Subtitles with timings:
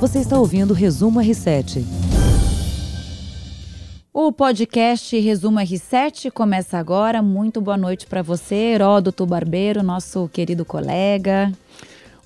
[0.00, 1.84] Você está ouvindo o Resumo R7.
[4.14, 7.20] O podcast Resumo R7 começa agora.
[7.20, 11.52] Muito boa noite para você, Heródoto Barbeiro, nosso querido colega.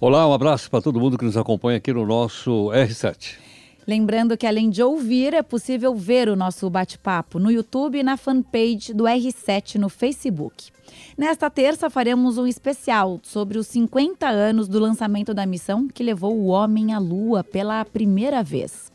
[0.00, 3.43] Olá, um abraço para todo mundo que nos acompanha aqui no nosso R7.
[3.86, 8.16] Lembrando que além de ouvir, é possível ver o nosso bate-papo no YouTube e na
[8.16, 10.70] fanpage do R7 no Facebook.
[11.18, 16.34] Nesta terça, faremos um especial sobre os 50 anos do lançamento da missão que levou
[16.34, 18.93] o homem à Lua pela primeira vez.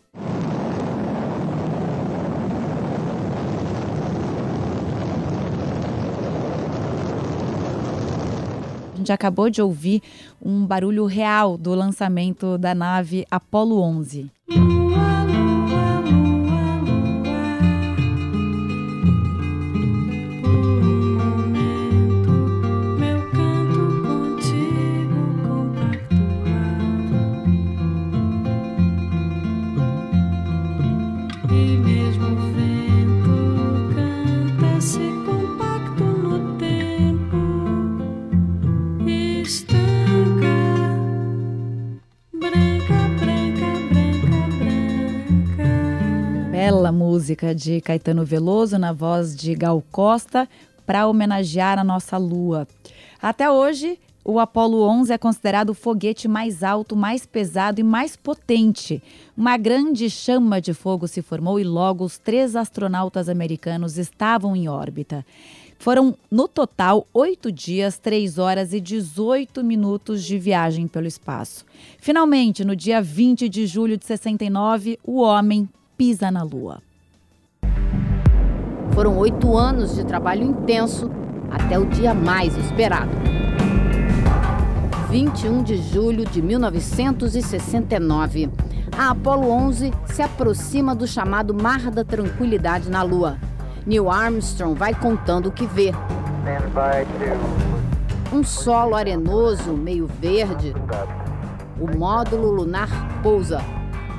[9.00, 10.04] Gente acabou de ouvir
[10.44, 14.30] um barulho real do lançamento da nave Apollo 11.
[47.40, 50.48] Música de Caetano Veloso na voz de Gal Costa
[50.86, 52.68] para homenagear a nossa lua.
[53.22, 58.18] Até hoje, o Apollo 11 é considerado o foguete mais alto, mais pesado e mais
[58.18, 59.02] potente.
[59.38, 64.68] Uma grande chama de fogo se formou e logo os três astronautas americanos estavam em
[64.68, 65.26] órbita.
[65.78, 71.66] Foram, no total, oito dias, três horas e 18 minutos de viagem pelo espaço.
[72.00, 76.82] Finalmente, no dia 20 de julho de 69, o homem pisa na Lua.
[79.00, 81.10] Foram oito anos de trabalho intenso
[81.50, 83.10] até o dia mais esperado.
[85.10, 88.50] 21 de julho de 1969.
[88.98, 93.38] A Apollo 11 se aproxima do chamado Mar da Tranquilidade na Lua.
[93.88, 95.94] Neil Armstrong vai contando o que vê.
[98.34, 100.76] Um solo arenoso, meio verde.
[101.80, 102.90] O módulo lunar
[103.24, 103.62] pousa.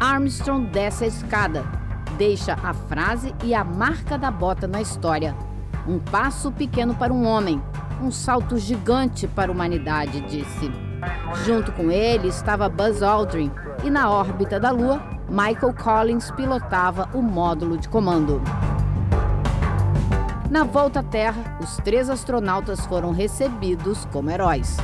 [0.00, 1.79] Armstrong desce a escada
[2.20, 5.34] deixa a frase e a marca da bota na história.
[5.88, 7.62] Um passo pequeno para um homem,
[8.03, 10.70] um salto gigante para a humanidade, disse.
[11.47, 13.50] Junto com ele estava Buzz Aldrin
[13.82, 18.42] e na órbita da Lua, Michael Collins pilotava o módulo de comando.
[20.50, 24.76] Na volta à Terra, os três astronautas foram recebidos como heróis.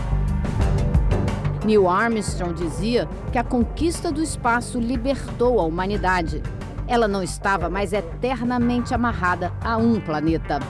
[1.67, 6.43] Neil Armstrong dizia que a conquista do espaço libertou a humanidade
[6.89, 10.61] ela não estava mais eternamente amarrada a um planeta.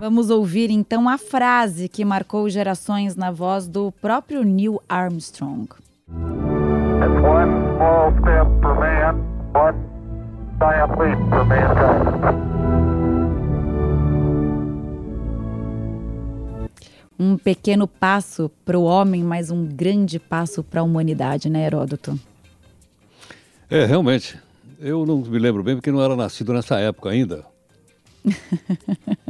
[0.00, 5.68] Vamos ouvir então a frase que marcou gerações na voz do próprio Neil Armstrong.
[17.18, 22.18] Um pequeno passo para o homem, mas um grande passo para a humanidade, né, Heródoto?
[23.68, 24.38] É, realmente.
[24.78, 27.44] Eu não me lembro bem porque não era nascido nessa época ainda.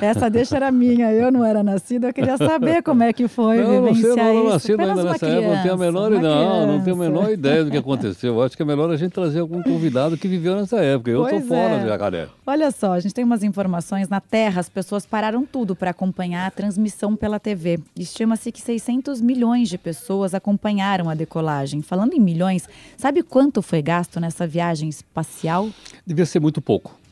[0.00, 3.58] Essa deixa era minha, eu não era nascida, eu queria saber como é que foi
[3.58, 6.12] não, vivenciar não sei, não era nascido ainda nessa criança, época, não tenho a menor
[6.12, 8.34] ideia, não, não tenho a menor ideia do que aconteceu.
[8.34, 11.10] Eu acho que é melhor a gente trazer algum convidado que viveu nessa época.
[11.10, 11.86] Eu estou fora é.
[11.86, 12.28] jacaré.
[12.46, 16.46] Olha só, a gente tem umas informações na Terra, as pessoas pararam tudo para acompanhar
[16.46, 17.78] a transmissão pela TV.
[17.96, 21.82] Estima-se que 600 milhões de pessoas acompanharam a decolagem.
[21.82, 25.68] Falando em milhões, sabe quanto foi gasto nessa viagem espacial?
[26.06, 27.05] Devia ser muito pouco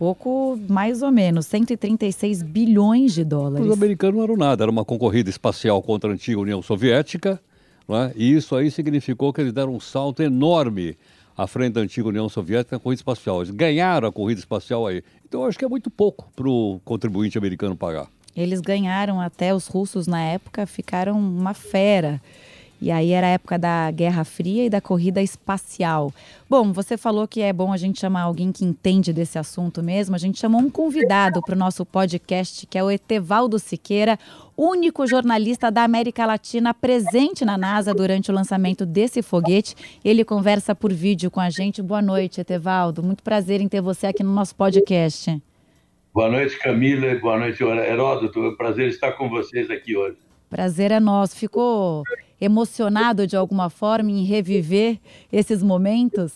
[0.00, 3.66] pouco, mais ou menos, 136 bilhões de dólares.
[3.66, 7.38] Os americanos não eram nada, era uma concorrida espacial contra a antiga União Soviética,
[7.86, 8.10] é?
[8.16, 10.96] e isso aí significou que eles deram um salto enorme
[11.36, 13.42] à frente da antiga União Soviética na corrida espacial.
[13.42, 15.02] Eles ganharam a corrida espacial aí.
[15.28, 18.08] Então eu acho que é muito pouco para o contribuinte americano pagar.
[18.34, 22.22] Eles ganharam até os russos na época, ficaram uma fera.
[22.80, 26.12] E aí era a época da Guerra Fria e da corrida espacial.
[26.48, 30.14] Bom, você falou que é bom a gente chamar alguém que entende desse assunto mesmo.
[30.14, 34.18] A gente chamou um convidado para o nosso podcast, que é o Etevaldo Siqueira,
[34.56, 39.74] único jornalista da América Latina presente na NASA durante o lançamento desse foguete.
[40.02, 41.82] Ele conversa por vídeo com a gente.
[41.82, 43.02] Boa noite, Etevaldo.
[43.02, 45.38] Muito prazer em ter você aqui no nosso podcast.
[46.14, 47.14] Boa noite, Camila.
[47.20, 48.42] Boa noite, Heródoto.
[48.42, 50.16] É um prazer estar com vocês aqui hoje.
[50.48, 51.36] Prazer é nosso.
[51.36, 52.02] Ficou
[52.40, 54.98] emocionado de alguma forma em reviver
[55.32, 56.34] esses momentos?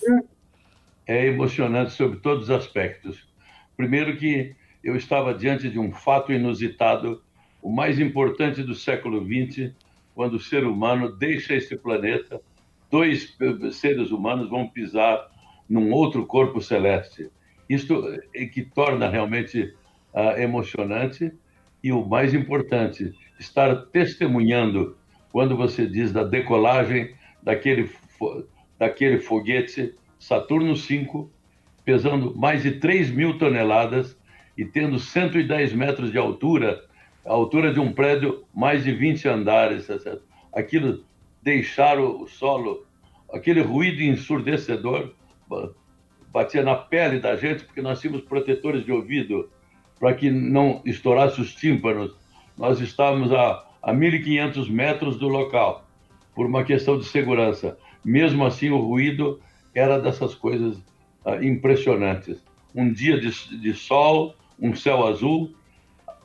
[1.06, 3.26] É emocionante sobre todos os aspectos.
[3.76, 7.22] Primeiro que eu estava diante de um fato inusitado,
[7.62, 9.72] o mais importante do século XX,
[10.14, 12.40] quando o ser humano deixa este planeta
[12.94, 13.36] dois
[13.72, 15.28] seres humanos vão pisar
[15.68, 17.28] num outro corpo celeste.
[17.68, 19.74] Isto é que torna realmente
[20.12, 21.32] uh, emocionante
[21.82, 24.96] e o mais importante, estar testemunhando
[25.34, 27.90] quando você diz da decolagem daquele,
[28.78, 31.26] daquele foguete Saturno V,
[31.84, 34.16] pesando mais de 3 mil toneladas
[34.56, 36.84] e tendo 110 metros de altura,
[37.26, 39.88] a altura de um prédio mais de 20 andares.
[39.88, 40.18] Tá
[40.54, 41.04] Aquilo
[41.42, 42.86] deixar o solo,
[43.32, 45.14] aquele ruído ensurdecedor
[46.32, 49.50] batia na pele da gente, porque nós tínhamos protetores de ouvido
[49.98, 52.14] para que não estourasse os tímpanos.
[52.56, 55.84] Nós estávamos a, a 1.500 metros do local,
[56.34, 57.76] por uma questão de segurança.
[58.02, 59.40] Mesmo assim, o ruído
[59.74, 60.78] era dessas coisas
[61.24, 62.42] uh, impressionantes.
[62.74, 65.54] Um dia de, de, sol, um céu azul,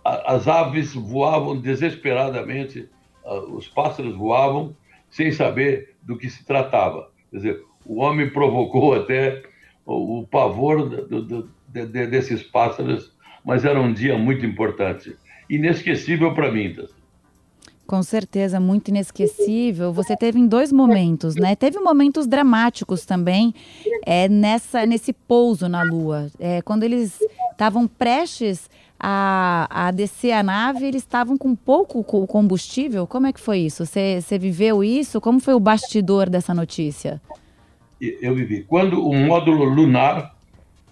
[0.05, 2.87] a, as aves voavam desesperadamente,
[3.25, 4.73] uh, os pássaros voavam
[5.09, 7.11] sem saber do que se tratava.
[7.29, 9.43] Quer dizer, o homem provocou até
[9.85, 13.13] o, o pavor do, do, de, de, desses pássaros,
[13.43, 15.13] mas era um dia muito importante.
[15.49, 16.73] Inesquecível para mim.
[16.73, 16.98] Tá?
[17.89, 19.91] Com certeza, muito inesquecível.
[19.91, 21.55] Você teve em dois momentos, né?
[21.55, 23.51] Teve momentos dramáticos também
[24.05, 26.27] é, nessa, nesse pouso na Lua.
[26.39, 27.19] É, quando eles
[27.51, 28.69] estavam prestes
[28.99, 33.07] a, a descer a nave, eles estavam com pouco combustível.
[33.07, 33.87] Como é que foi isso?
[33.87, 35.19] Você, você viveu isso?
[35.19, 37.19] Como foi o bastidor dessa notícia?
[37.99, 38.65] Eu vivi.
[38.65, 40.35] Quando o módulo lunar,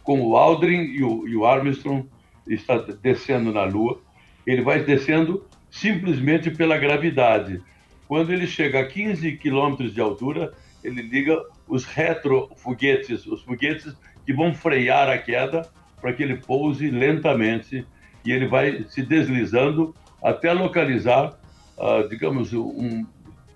[0.03, 2.07] com o Aldrin e o, e o Armstrong,
[2.47, 3.99] está descendo na Lua,
[4.47, 7.61] ele vai descendo simplesmente pela gravidade.
[8.07, 10.53] Quando ele chega a 15 quilômetros de altura,
[10.83, 15.63] ele liga os retrofoguetes, os foguetes que vão frear a queda
[15.99, 17.85] para que ele pouse lentamente
[18.25, 21.37] e ele vai se deslizando até localizar,
[21.77, 23.05] uh, digamos, um,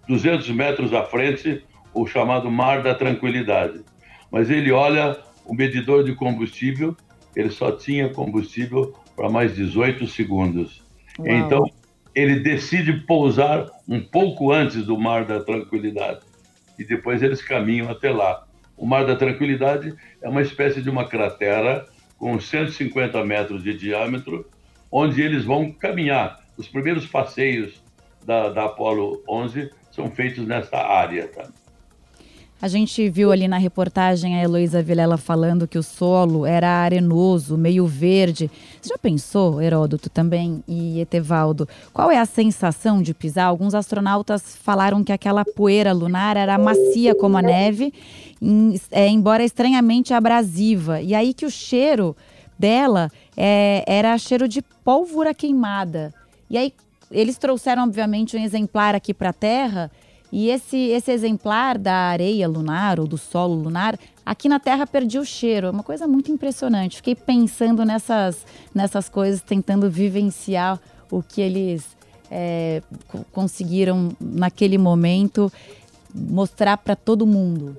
[0.08, 3.82] 200 metros à frente, o chamado Mar da Tranquilidade.
[4.32, 6.96] Mas ele olha o medidor de combustível,
[7.36, 10.84] ele só tinha combustível para mais 18 segundos.
[11.20, 11.28] Uau.
[11.28, 11.66] Então,
[12.14, 16.20] ele decide pousar um pouco antes do Mar da Tranquilidade.
[16.78, 18.46] E depois eles caminham até lá.
[18.78, 21.86] O Mar da Tranquilidade é uma espécie de uma cratera
[22.18, 24.46] com 150 metros de diâmetro,
[24.92, 26.40] onde eles vão caminhar.
[26.58, 27.82] Os primeiros passeios
[28.26, 31.28] da, da Apollo 11 são feitos nessa área.
[31.28, 31.48] Tá?
[32.62, 37.58] A gente viu ali na reportagem a Heloísa Vilela falando que o solo era arenoso,
[37.58, 38.52] meio verde.
[38.80, 43.46] Você já pensou, Heródoto também e Etevaldo, qual é a sensação de pisar?
[43.46, 47.92] Alguns astronautas falaram que aquela poeira lunar era macia como a neve,
[48.92, 51.02] é, embora estranhamente abrasiva.
[51.02, 52.16] E aí que o cheiro
[52.60, 56.14] dela é, era cheiro de pólvora queimada.
[56.48, 56.72] E aí
[57.10, 59.92] eles trouxeram, obviamente, um exemplar aqui para a Terra
[60.32, 65.20] e esse, esse exemplar da areia lunar ou do solo lunar, aqui na Terra perdia
[65.20, 65.68] o cheiro.
[65.68, 66.98] É uma coisa muito impressionante.
[66.98, 70.80] Fiquei pensando nessas, nessas coisas, tentando vivenciar
[71.12, 71.98] o que eles
[72.30, 72.82] é,
[73.34, 75.52] conseguiram naquele momento
[76.16, 77.76] mostrar para todo mundo.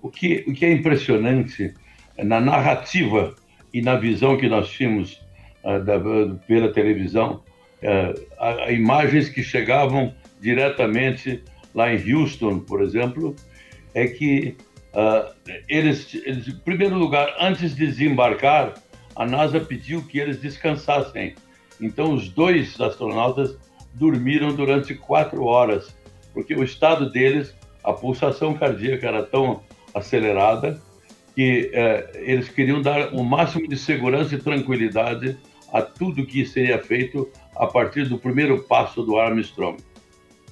[0.00, 1.74] O que, o que é impressionante
[2.16, 3.34] na narrativa
[3.72, 5.20] e na visão que nós tínhamos
[5.62, 5.98] uh, da,
[6.46, 7.42] pela televisão,
[7.82, 11.42] uh, imagens que chegavam diretamente
[11.74, 13.34] lá em Houston, por exemplo,
[13.94, 14.56] é que
[14.94, 15.32] uh,
[15.68, 18.74] eles, eles, em primeiro lugar, antes de desembarcar,
[19.14, 21.34] a NASA pediu que eles descansassem.
[21.80, 23.56] Então, os dois astronautas
[23.94, 25.96] dormiram durante quatro horas,
[26.32, 29.62] porque o estado deles, a pulsação cardíaca era tão
[29.94, 30.80] acelerada
[31.34, 35.36] que uh, eles queriam dar o máximo de segurança e tranquilidade
[35.72, 39.76] a tudo que seria feito a partir do primeiro passo do Armstrong.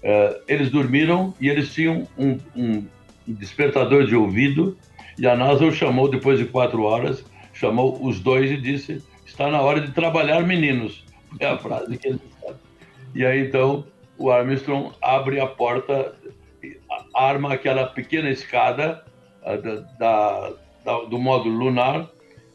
[0.06, 2.86] Uh, eles dormiram e eles tinham um, um,
[3.26, 4.78] despertador de ouvido
[5.18, 9.50] e a NASA o chamou depois de quatro horas, chamou os dois e disse: está
[9.50, 11.04] na hora de trabalhar, meninos.
[11.40, 12.20] É a frase que eles.
[13.14, 13.84] E aí então
[14.16, 16.14] o Armstrong abre a porta,
[17.12, 19.04] arma aquela pequena escada
[19.44, 19.56] da,
[19.98, 20.52] da,
[20.84, 22.08] da, do módulo lunar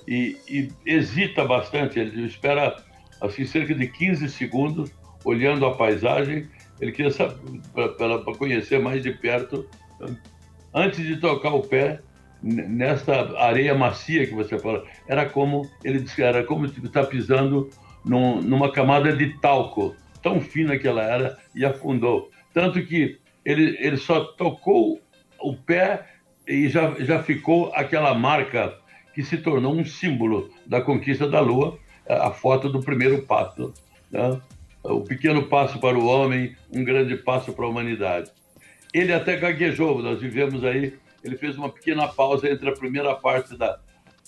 [0.08, 2.00] e, e hesita bastante.
[2.00, 2.76] Ele espera
[3.20, 4.92] assim cerca de 15 segundos
[5.24, 6.50] olhando a paisagem
[6.82, 7.12] ele queria
[7.74, 9.68] para conhecer mais de perto,
[10.74, 12.02] antes de tocar o pé
[12.42, 14.84] nesta areia macia que você fala.
[15.08, 17.70] Era como ele disse, era como estar pisando
[18.04, 22.32] num, numa camada de talco, tão fina que ela era e afundou.
[22.52, 25.00] Tanto que ele, ele só tocou
[25.40, 26.08] o pé
[26.48, 28.76] e já, já ficou aquela marca
[29.14, 33.72] que se tornou um símbolo da conquista da Lua, a foto do primeiro passo.
[34.10, 34.42] Né?
[34.84, 38.32] O pequeno passo para o homem, um grande passo para a humanidade.
[38.94, 43.58] ele até gaguejou, nós vivemos aí, ele fez uma pequena pausa entre a primeira parte
[43.58, 43.80] da.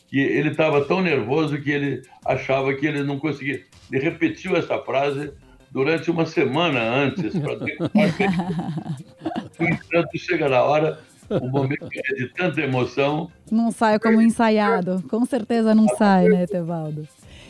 [0.07, 3.63] que ele estava tão nervoso que ele achava que ele não conseguia.
[3.91, 5.33] Ele repetiu essa frase
[5.71, 7.55] durante uma semana antes, para
[9.59, 13.31] No entanto, chega na hora, o momento é de tanta emoção.
[13.51, 17.07] Não sai como ensaiado, com certeza não sai, né, Tevaldo?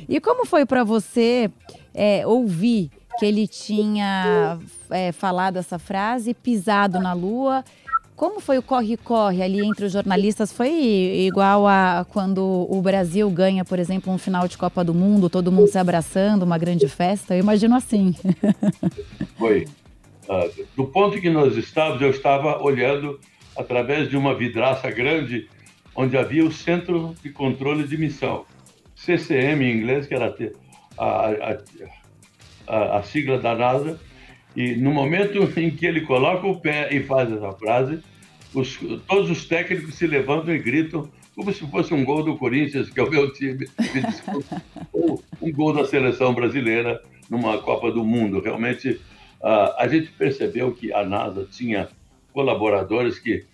[0.08, 1.50] E como foi para você
[1.94, 7.64] é, ouvir que ele tinha é, falado essa frase, pisado na lua?
[8.16, 10.54] Como foi o corre-corre ali entre os jornalistas?
[10.54, 15.30] Foi igual a quando o Brasil ganha, por exemplo, um final de Copa do Mundo,
[15.30, 17.36] todo mundo se abraçando, uma grande festa?
[17.36, 18.16] Eu imagino assim.
[19.38, 19.66] Foi.
[20.30, 23.20] Uh, do ponto que nós estávamos, eu estava olhando
[23.58, 25.50] através de uma vidraça grande,
[25.96, 28.46] onde havia o Centro de Controle de Missão.
[29.06, 30.34] CCM em inglês, que era
[30.98, 31.58] a,
[32.68, 34.00] a, a, sigla da NASA,
[34.56, 38.00] e no momento em que ele coloca o pé e faz essa frase,
[38.54, 42.90] os, todos os técnicos se levantam e gritam como se fosse um gol do Corinthians,
[42.90, 43.68] que é o meu time,
[44.94, 48.40] ou um gol da seleção brasileira numa Copa do Mundo.
[48.40, 49.02] Realmente,
[49.42, 51.90] uh, a gente percebeu que a NASA tinha
[52.32, 53.46] colaboradores que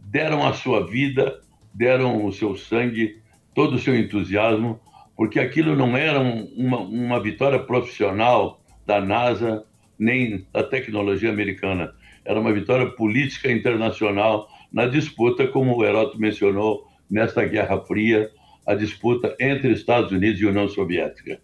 [0.00, 1.40] deram a sua vida,
[1.72, 3.20] deram o seu sangue,
[3.54, 4.80] todo o seu entusiasmo,
[5.18, 9.64] porque aquilo não era uma, uma vitória profissional da NASA
[9.98, 11.92] nem da tecnologia americana.
[12.24, 18.30] Era uma vitória política internacional na disputa, como o Heródoto mencionou, nesta Guerra Fria,
[18.64, 21.40] a disputa entre Estados Unidos e União Soviética.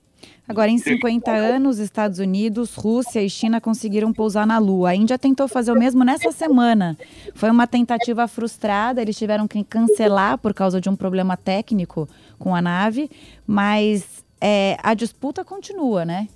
[0.47, 4.91] Agora, em 50 anos, Estados Unidos, Rússia e China conseguiram pousar na Lua.
[4.91, 6.99] A Índia tentou fazer o mesmo nessa semana.
[7.35, 12.55] Foi uma tentativa frustrada, eles tiveram que cancelar por causa de um problema técnico com
[12.55, 13.11] a nave,
[13.47, 16.29] mas é, a disputa continua, né?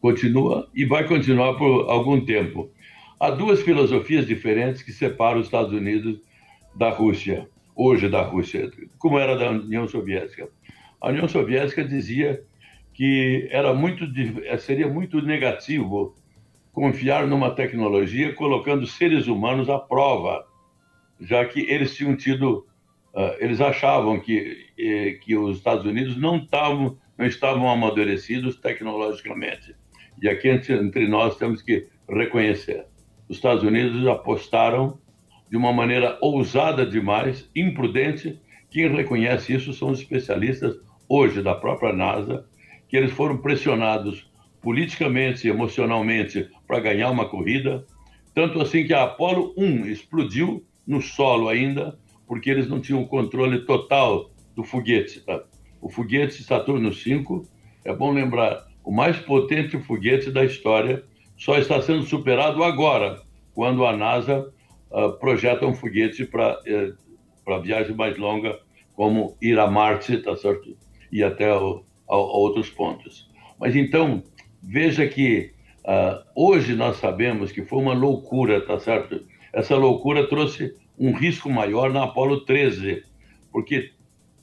[0.00, 2.70] Continua e vai continuar por algum tempo.
[3.20, 6.18] Há duas filosofias diferentes que separam os Estados Unidos
[6.74, 7.46] da Rússia,
[7.76, 10.48] hoje da Rússia, como era da União Soviética.
[11.00, 12.42] A União Soviética dizia
[12.92, 14.04] que era muito,
[14.58, 16.14] seria muito negativo
[16.72, 20.44] confiar numa tecnologia colocando seres humanos à prova,
[21.20, 22.66] já que eles tinham tido,
[23.14, 29.76] uh, eles achavam que, eh, que os Estados Unidos não estavam, não estavam amadurecidos tecnologicamente.
[30.20, 32.86] E aqui entre nós temos que reconhecer.
[33.28, 34.98] Os Estados Unidos apostaram
[35.50, 38.40] de uma maneira ousada demais, imprudente.
[38.70, 40.76] Quem reconhece isso são os especialistas
[41.08, 42.46] hoje da própria NASA,
[42.92, 44.30] que eles foram pressionados
[44.60, 47.86] politicamente e emocionalmente para ganhar uma corrida,
[48.34, 53.64] tanto assim que a Apollo 1 explodiu no solo ainda, porque eles não tinham controle
[53.64, 55.20] total do foguete.
[55.20, 55.42] Tá?
[55.80, 57.44] O foguete Saturno V,
[57.82, 61.02] é bom lembrar, o mais potente foguete da história,
[61.34, 63.22] só está sendo superado agora,
[63.54, 64.52] quando a NASA
[64.90, 66.94] uh, projeta um foguete para uh,
[67.42, 68.60] para viagem mais longa,
[68.94, 70.76] como ir a Marte, tá certo?
[71.10, 73.30] E até o, a, a outros pontos.
[73.58, 74.22] Mas então,
[74.62, 75.52] veja que
[75.84, 79.24] uh, hoje nós sabemos que foi uma loucura, tá certo?
[79.52, 83.04] Essa loucura trouxe um risco maior na Apolo 13,
[83.50, 83.92] porque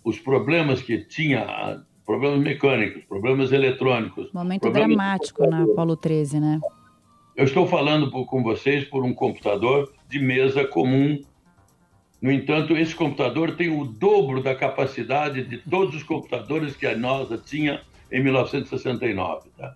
[0.03, 4.31] os problemas que tinha, problemas mecânicos, problemas eletrônicos.
[4.33, 4.95] Momento problemas...
[4.95, 6.59] dramático na Apolo 13, né?
[7.35, 11.21] Eu estou falando com vocês por um computador de mesa comum
[12.21, 16.97] no entanto, esse computador tem o dobro da capacidade de todos os computadores que a
[16.97, 19.49] NASA tinha em 1969.
[19.57, 19.75] Tá?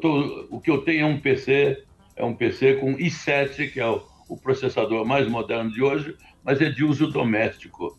[0.00, 1.84] Tô, o que eu tenho é um PC,
[2.16, 6.60] é um PC com i7, que é o, o, processador mais moderno de hoje, mas
[6.60, 7.96] é de uso doméstico.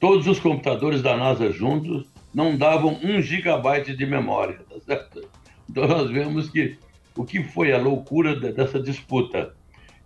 [0.00, 5.28] Todos os computadores da NASA juntos não davam um gigabyte de memória, tá certo?
[5.68, 6.78] Então nós vemos que
[7.14, 9.54] o que foi a loucura dessa disputa.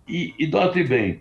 [0.07, 1.19] E, e note bem,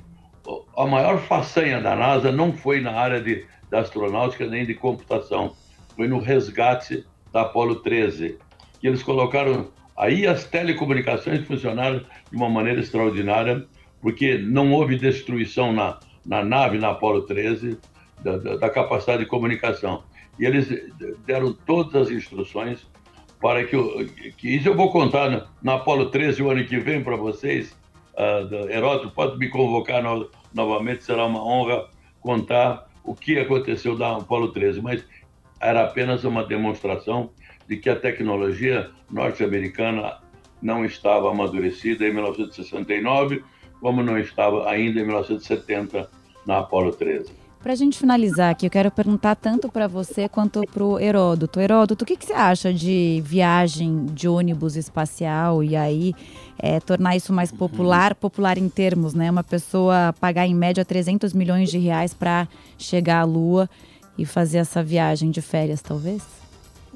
[0.76, 5.55] a maior façanha da NASA não foi na área de, da astronáutica nem de computação,
[5.95, 8.38] foi no resgate da Apollo 13,
[8.81, 12.00] que eles colocaram aí as telecomunicações funcionaram
[12.31, 13.67] de uma maneira extraordinária,
[14.00, 17.79] porque não houve destruição na, na nave na Apollo 13
[18.23, 20.03] da, da, da capacidade de comunicação.
[20.38, 20.69] E eles
[21.25, 22.87] deram todas as instruções
[23.41, 23.76] para que,
[24.37, 27.76] que isso eu vou contar na, na Apollo 13 o ano que vem para vocês,
[28.17, 31.89] uh, Heródoto pode me convocar no, novamente, será uma honra
[32.21, 35.05] contar o que aconteceu da Apolo 13, mas
[35.61, 37.31] era apenas uma demonstração
[37.69, 40.19] de que a tecnologia norte-americana
[40.61, 43.45] não estava amadurecida em 1969,
[43.81, 46.11] como não estava ainda em 1970
[46.47, 47.46] na Apolo 13.
[47.67, 51.59] Para a gente finalizar aqui, eu quero perguntar tanto para você quanto para o Heródoto.
[51.59, 56.15] Heródoto, o que, que, você acha de viagem de ônibus espacial e aí
[56.61, 59.29] é, tornar isso mais popular, popular em termos, né?
[59.29, 62.47] Uma pessoa pagar em média 300 milhões de reais para
[62.79, 63.69] chegar à Lua
[64.17, 66.23] e fazer essa viagem de férias, talvez?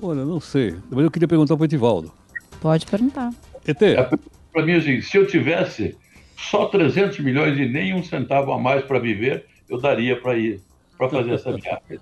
[0.00, 0.76] Olha, não sei.
[0.88, 2.12] Mas eu queria perguntar para o Edivaldo.
[2.60, 3.32] Pode perguntar.
[3.66, 3.82] ET.
[3.82, 4.08] É,
[4.52, 5.96] para mim, assim, se eu tivesse
[6.36, 10.60] só 300 milhões e nem um centavo a mais para viver, eu daria para ir,
[10.98, 12.00] para fazer essa viagem.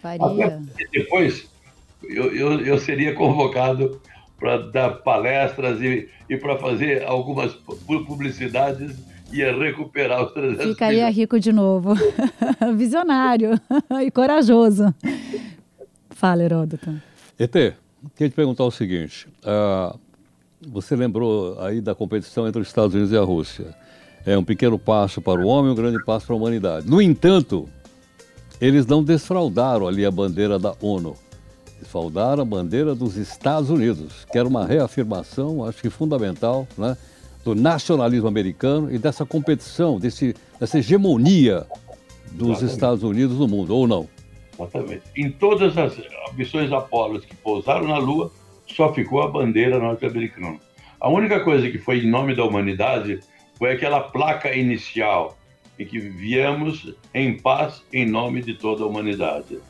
[0.00, 0.60] Faria.
[0.92, 1.48] depois,
[2.02, 4.00] eu, eu, eu seria convocado
[4.38, 7.52] para dar palestras e, e para fazer algumas
[7.86, 8.96] publicidades
[9.32, 11.16] ia recuperar os 300 Ficaria milhões.
[11.16, 11.94] rico de novo.
[12.76, 13.58] Visionário
[14.04, 14.94] e corajoso.
[16.10, 17.00] Fala, Heródoto.
[17.38, 19.26] ET, queria te perguntar o seguinte.
[19.42, 19.98] Uh,
[20.68, 23.74] você lembrou aí da competição entre os Estados Unidos e a Rússia.
[24.24, 26.88] É um pequeno passo para o homem, um grande passo para a humanidade.
[26.88, 27.68] No entanto,
[28.60, 31.16] eles não desfraudaram ali a bandeira da ONU.
[31.80, 36.96] Desfraudaram a bandeira dos Estados Unidos, que era uma reafirmação, acho que fundamental, né,
[37.44, 41.66] do nacionalismo americano e dessa competição, desse, dessa hegemonia
[42.30, 42.72] dos Exatamente.
[42.72, 44.08] Estados Unidos no mundo, ou não?
[44.56, 45.02] Exatamente.
[45.16, 46.00] Em todas as
[46.36, 48.30] missões Apolo que pousaram na Lua,
[48.68, 50.58] só ficou a bandeira norte-americana.
[51.00, 53.18] A única coisa que foi em nome da humanidade
[53.62, 55.38] foi aquela placa inicial,
[55.78, 59.60] em que viemos em paz em nome de toda a humanidade.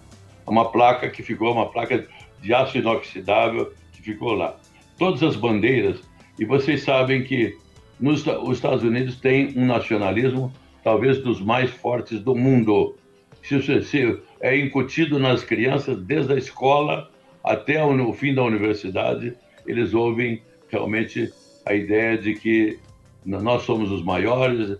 [0.46, 2.08] Uma placa que ficou, uma placa
[2.40, 4.56] de aço inoxidável que ficou lá.
[4.96, 6.00] Todas as bandeiras,
[6.38, 7.54] e vocês sabem que
[8.00, 10.50] nos, os Estados Unidos tem um nacionalismo
[10.82, 12.96] talvez dos mais fortes do mundo.
[13.42, 17.10] Se, se, é incutido nas crianças desde a escola
[17.44, 19.34] até o fim da universidade,
[19.66, 21.30] eles ouvem realmente
[21.66, 22.80] a ideia de que
[23.24, 24.78] nós somos os maiores,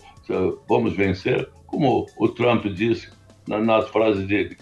[0.68, 3.10] vamos vencer, como o Trump disse
[3.46, 4.56] nas frases dele.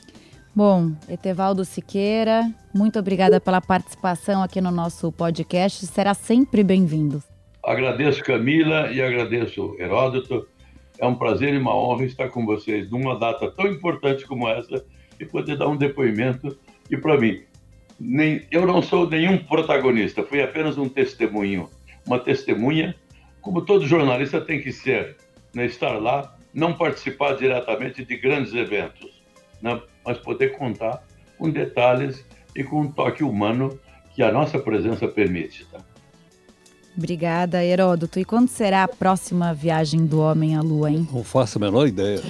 [0.55, 2.43] Bom, Etevaldo Siqueira,
[2.75, 5.87] muito obrigada pela participação aqui no nosso podcast.
[5.87, 7.23] Será sempre bem-vindo.
[7.65, 10.49] Agradeço Camila e agradeço Heródoto.
[10.99, 14.85] É um prazer e uma honra estar com vocês numa data tão importante como essa
[15.19, 16.59] e poder dar um depoimento.
[16.91, 17.43] E para mim,
[17.99, 21.69] nem, eu não sou nenhum protagonista, fui apenas um testemunho,
[22.07, 22.95] uma testemunha,
[23.41, 25.17] como todo jornalista tem que ser,
[25.55, 25.67] né?
[25.67, 29.23] estar lá, não participar diretamente de grandes eventos,
[29.63, 29.81] né?
[30.05, 31.03] mas poder contar
[31.39, 32.25] com detalhes
[32.55, 33.79] e com um toque humano
[34.15, 35.65] que a nossa presença permite.
[35.67, 35.81] Tá?
[36.97, 38.19] Obrigada, Heródoto.
[38.19, 41.09] E quando será a próxima viagem do homem à Lua, hein?
[41.11, 42.21] Não faço a menor ideia.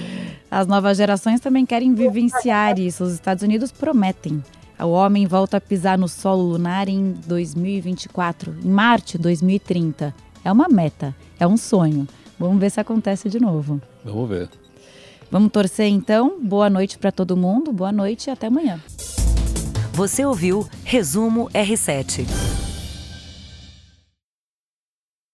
[0.49, 3.03] As novas gerações também querem vivenciar isso.
[3.03, 4.41] Os Estados Unidos prometem.
[4.79, 10.13] O homem volta a pisar no solo lunar em 2024, em Marte 2030.
[10.43, 12.07] É uma meta, é um sonho.
[12.39, 13.81] Vamos ver se acontece de novo.
[14.03, 14.49] Vamos ver.
[15.29, 16.39] Vamos torcer então.
[16.41, 17.71] Boa noite para todo mundo.
[17.71, 18.81] Boa noite e até amanhã.
[19.93, 22.25] Você ouviu Resumo R7.